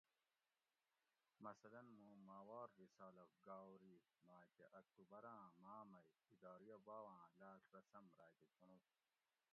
"مثلاۤ 1.47 1.87
موں 1.97 2.15
ماھوار 2.27 2.67
رسالہ 2.81 3.25
""گاؤری"" 3.45 3.95
ماکہ 4.27 4.65
اکتوبر 4.79 5.23
آں 5.35 5.45
ماۤ 5.63 5.83
مئ 5.91 6.05
اداریہ 6.33 6.77
باۤواۤں 6.87 7.25
لاڷ 7.39 7.61
رسم 7.77 8.05
راۤکہ 8.17 8.45
چنڑوت" 8.55 8.99